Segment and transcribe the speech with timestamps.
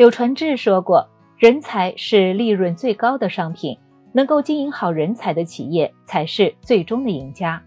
[0.00, 1.06] 柳传志说过
[1.36, 3.76] ：“人才是利润最高的商品，
[4.14, 7.62] 能够经营好人才的企业才是最终的赢家。”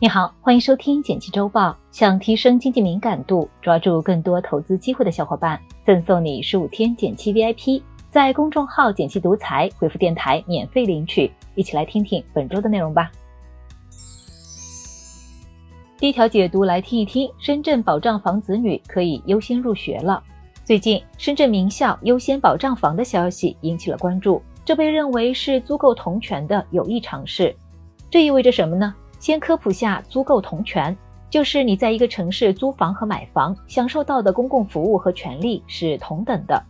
[0.00, 1.76] 你好，欢迎收听简七周报。
[1.90, 11.30] 想提升经济敏感度，抓住更多投资机会的小伙伴，赠送你十五天简七 VIP，在公众号“简七独裁回复“电台”免费领取。
[11.54, 13.12] 一起来听听本周的内容吧。
[15.98, 20.22] 第一条解读来听一听，深圳保障房子女可以优先入学了。
[20.62, 27.56] 最近，深圳名校优先保障房的消息引起了关注，这被认为是租购同权的有益尝试。
[28.10, 28.94] 这意味着什么呢？
[29.18, 30.94] 先科普下租购同权，
[31.30, 36.62] 就是你在一个城市租房和买房，享受到的公共服务和权利是同等的。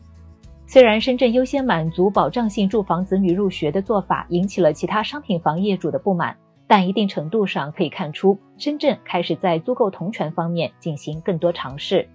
[0.68, 6.36] 虽然深圳优先满足保障性住房子女入学的做法引起了其他商品房业主的不满。
[6.68, 12.08] 但一定程度上可以看出，深圳开始在租购同权方面进行更多尝试。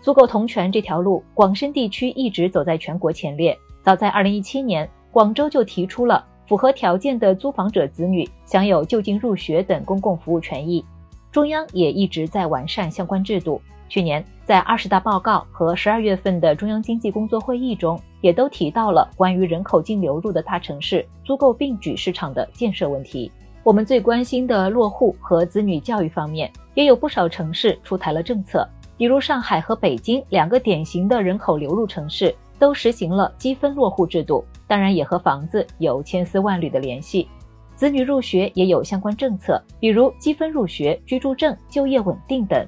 [0.00, 3.56] 租购同权这条路，广深地区一直走在全国前列。
[3.82, 10.84] 早在2017年，广州就提出了符合条件的租房者子女享有就近入学等公共服务权益。
[11.30, 13.60] 中央也一直在完善相关制度。
[13.90, 23.30] 去年在二十大报告和十二月份的中央经济工作会议中，也都提到了关于人口净流入的大城市租购并举市场的建设问题。
[23.68, 28.66] 我们最关心的落户和子女教育方面，也有不少城市出台了政策，
[28.96, 37.28] 比如上海和北京两个典型的人口流入城市，都实行了积分落户制度，当然也和房子有千丝万缕的联系。
[37.76, 42.66] 子女入学也有相关政策，比如积分入学、居住证、就业稳定等。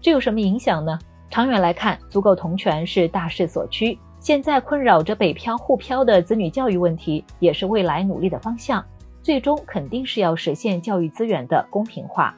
[0.00, 0.98] 这有什么影响呢？
[1.30, 3.96] 长远来看，足够同权是大势所趋。
[4.18, 8.84] 现在困扰着北漂沪漂的子女教育问题，也是未来努力的方向。
[9.22, 12.34] 最终肯定是要实现教育资源的公平化，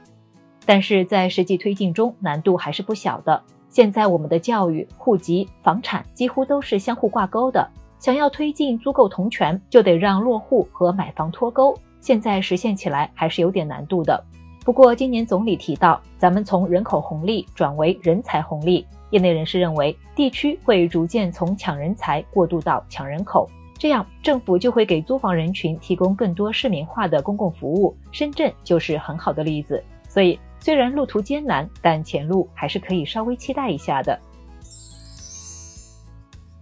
[0.67, 3.43] 但是在实际推进中难度还是不小的。
[3.69, 7.69] 现在我们的教育、户籍、房产几乎都是相互挂钩的，
[7.99, 11.77] 想要推进租购同权，就得让落户和买房脱钩。
[12.01, 14.23] 现在实现起来还是有点难度的。
[14.65, 23.49] 不过今年总理提到，咱们从人口红利转为人才红利，业内人士认为，地区会逐渐从抢人才过渡到抢人口。
[23.77, 27.95] 这样，政府就会给租房人群提供更多市民化的公共服务。
[28.13, 29.83] 深圳就是很好的例子。
[30.09, 34.19] 所以，虽然路途艰难，但前路还是可以稍微期待一下的。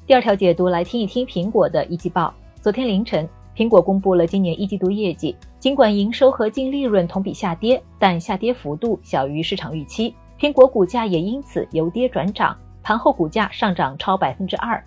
[0.07, 2.35] 第二条解读来听一听苹果的一季报。
[2.61, 5.37] 昨天凌晨，苹果公布了今年一季度业绩。
[5.61, 10.13] 尽管营收和净利润同比下跌，但下跌幅度小于市场预期。
[10.41, 14.83] 苹果股价也因此由跌转涨，盘后股价上涨超百分之二。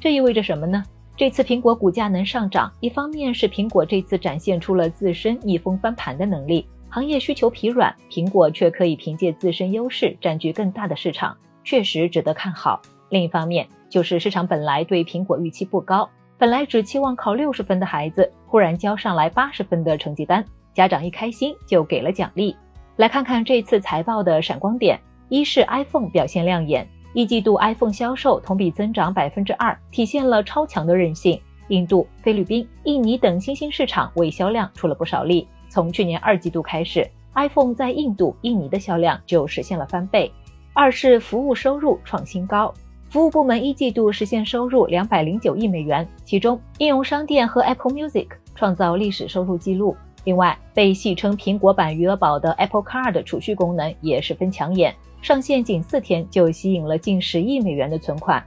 [0.00, 0.82] 这意味着什么呢？
[1.18, 12.80] 这次苹果股价能上涨，一方面是苹果这次展现出了自身逆风翻盘的能力，行业需求疲软，苹果却可以凭借自身优势占据更大的市场，确实值得看好。
[13.08, 16.08] 另一方面，就是市场本来对苹果预期不高，
[16.38, 22.54] 本来只期望考六十分的孩子，忽然交上来八十分的成绩单，家长一开心就给了奖励。
[22.94, 26.88] 来看看这次财报的闪光点，一是 iPhone 表现亮眼。
[27.14, 31.40] 一季度 iPhone 销售同比增长百分之二，体现了超强的韧性。
[31.68, 35.46] 印度、菲律宾、印尼等新兴市场为销量出了不少力。
[35.68, 40.32] 从去年二季度开始，iPhone 在印度、印尼的销量就实现了翻倍。
[40.72, 42.72] 二是服务收入创新高，
[43.10, 49.96] 服务部门一季度实现收入两百零九亿美元，其中应用商店和 Apple Music 创造历史收入记录。
[50.24, 54.94] 另外，被戏称苹果版余额宝的 Apple Card 储蓄功能也十分抢眼。
[55.20, 58.42] 上线仅四天就吸引了近十亿美元的存款。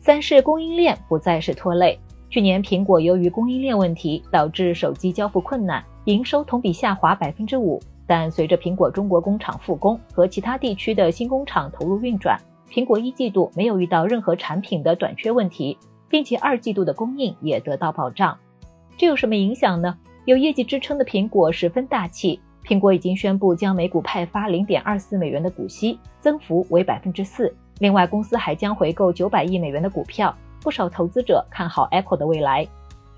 [0.00, 1.98] 三是供应链不再是拖累。
[2.28, 7.80] 去年苹果由于供应链问题导致手机交付困难，营收同比下滑百分之五。
[8.06, 12.38] 但随着苹果中国工厂复工和其他地区的新工厂投入运转，
[12.70, 18.36] 苹果一季度没有遇到任何产品的短缺问题，并且二季度的供应也得到保障。
[18.98, 19.96] 这有什么影响呢？
[20.26, 22.40] 有业绩支撑的苹果十分大气。
[22.66, 27.54] 苹果已经宣布将每股派发零点二四美元的股息，增幅为百分之四。
[27.80, 30.34] 另外，公司还将回购九百亿美元的股票。
[30.62, 32.66] 不少投资者看好 Apple 的未来。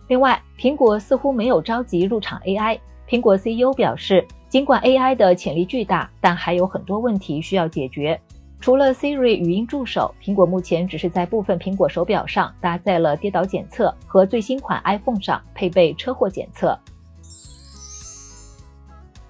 [0.09, 2.77] 另外，苹果似乎没有着急入场 AI。
[3.09, 8.21] 苹果 CEO 表示，尽管 AI 的潜力巨大，但还有很多问题需要解决。
[8.59, 16.77] 除了 Siri 语音助手，苹果目前只是在部分苹果手表上搭载了跌倒检测，和最新款 iPhone 上配备车祸检测。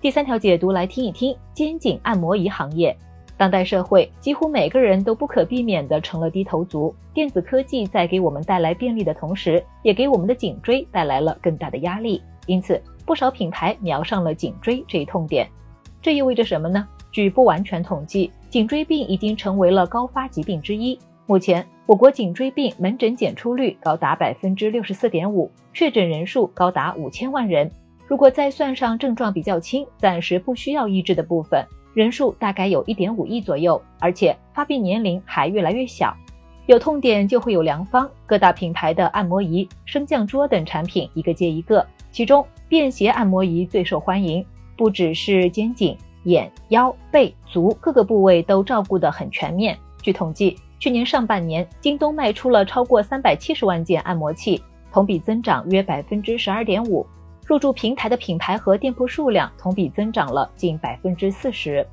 [0.06, 2.96] 第三条解读来听一听肩颈按摩仪行业。
[3.36, 6.94] 当代社会几乎每个人都不可避免地成了低头族。
[7.12, 12.22] 电子科技在给我们带来便利的同时，也给我们的颈椎带来了更大的压力。
[12.46, 15.48] 因此，不少品牌瞄上了颈椎这一痛点。
[16.00, 16.86] 这意味着什么呢？
[17.10, 20.96] 据不完全统计，颈椎病已经成为了高发疾病之一。
[21.26, 27.68] 目前，我国颈椎病门诊检出率高达百分之六十四点五，确诊人数高达五千万人。
[28.08, 36.14] 如果再算上症状比较轻、暂时不需要医治的部分，人数大概有一点五亿左右，而且发病年龄还越来越小。
[36.66, 41.84] 有痛点就会有良方，各大品牌的按摩仪、升降桌等产品一个接一个。
[42.10, 44.44] 其中，便携按摩仪最受欢迎，
[44.76, 49.76] 不只是肩颈、眼、腰、背、足各个部位都照顾得很全面。
[50.00, 54.62] 据统计，去年上半年，京东卖出了超过三百七十万件按摩器，
[54.92, 57.04] 同比增长约百分之十二点五。
[57.46, 61.86] 入驻平台的品牌和店铺数量同比增长了近百分之四十。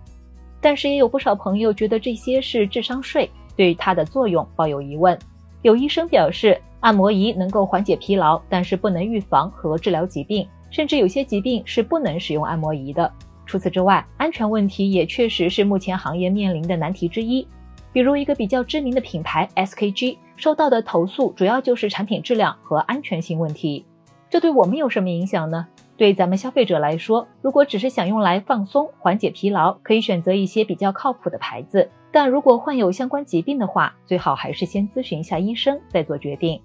[0.60, 3.30] 但是，也有不少朋友觉得这些是智商税。
[3.56, 5.16] 对它的作用抱有疑问，
[5.62, 13.14] 有医生表示，按摩仪能够缓解疲劳，但是不能预防和治疗疾病，甚至有些疾病是不能使用按摩仪的。
[13.46, 17.48] 除此之外，安全问题也确实是目前行业面临的难题之一。
[17.92, 23.86] 比如一个比较知名的品牌 SKG 收到的投诉，主要就是产品质量和安全性问题。
[24.34, 25.68] 这对我们有什么影响呢？
[25.96, 31.88] 对咱们消费者来说，如果只是想用来放松、缓解疲劳，可以选择一些比较靠谱的牌子。
[32.12, 36.60] 但如果患有相关疾病的话，最好还是先咨询一下医生再做决定。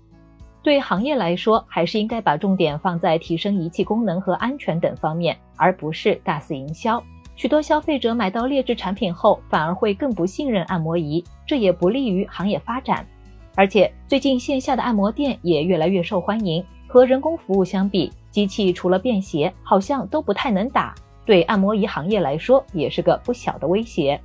[0.63, 7.05] 对行业来说，还是应该把重点放在提升仪器功能和安全等方面，而不是大肆营销。
[7.37, 13.07] 许多消费者买到劣质产品后，反而会更不信任按摩仪，这也不利于行业发展。
[13.55, 20.95] 而且最近线下的按摩店也越来越受欢迎，和人工服务相比，机器除了便携，好像都不太能打，
[21.27, 24.19] 对按摩仪行业来说也是个不小的威胁。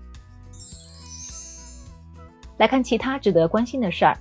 [2.57, 4.17] 来看其他值得关心的事儿，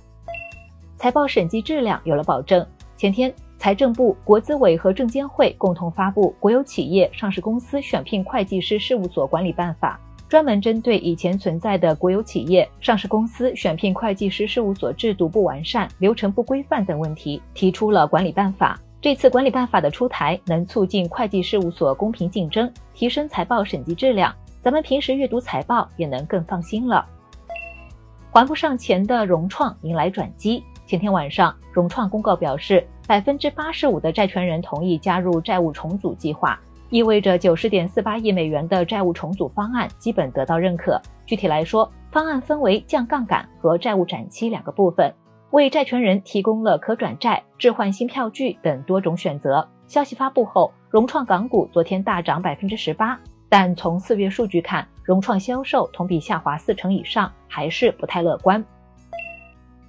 [0.97, 2.65] 财报审计质量有了保证。
[2.97, 9.99] 前天，财政部、国资委和证监会共同发布《国有企业上市公司选聘会计师事务所管理办法》，
[10.33, 18.81] 专门针对以前存在的国有企业上市公司选聘会计师事务所制度不完善、流程不规范等问题，提出了管理办法。
[18.99, 27.05] 这次管理办法的出台，能促进会计事务所公平竞争，提升财报审计质量，咱们平时阅读财报也能更放心了。
[28.31, 30.63] 还不上钱的融创迎来转机。
[30.87, 36.59] 前天晚上，融创公告表示，百分之八十五的债权人同意加入债务重组计划，
[36.93, 41.01] 意味着九十点四八亿美元的债务重组方案基本得到认可。
[41.25, 45.11] 具体来说，方案分为降杠杆和债务展期两个部分，
[45.49, 49.67] 为债权人提供了可转债、置换新票据等多种选择。
[49.87, 53.19] 消息发布后，融创港股昨天大涨百分之十八。
[53.49, 58.63] 但从四月数据看，融创销售同比下滑四成以上，还是不太乐观。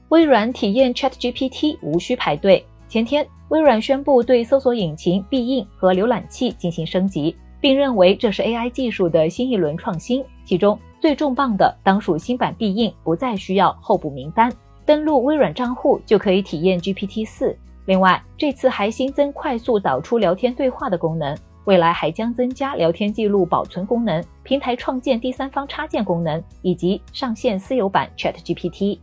[0.09, 2.65] 微软体验 ChatGPT 无需排队。
[2.89, 10.25] 前天，微软宣布对搜索引擎、必应和浏览器进行升级，并认为这是 AI 技术的新一轮创新。
[10.45, 14.53] 其中最重磅的当属新版必应不再需要候补名单，
[14.85, 17.57] 登录微软账户就可以体验 GPT 四。
[17.87, 21.37] 另外，这次还新增快速导出聊天对话的功能。
[21.65, 28.99] 未来还将增加聊天记录保存功能、平台创建第三方插件功能，以及上线私有版 ChatGPT。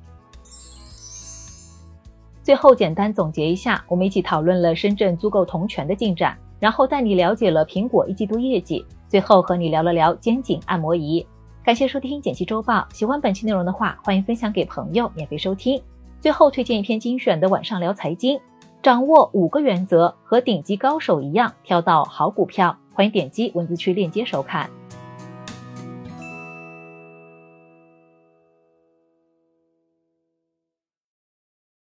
[2.51, 11.25] 最后简单总结一下，我们一起讨论了深圳租购同权的进展，然后带你了解了苹果一季度业绩，最后和你聊了聊肩颈按摩仪。
[11.63, 15.81] 感谢收听简七周报，喜欢本期内容的话，欢迎分享给朋友免费收听。
[16.19, 18.37] 最后推荐一篇精选的晚上聊财经。
[18.81, 22.75] 掌握五个原则，和顶级高手一样挑到好股票。
[22.93, 24.69] 欢迎点击文字区链接收看。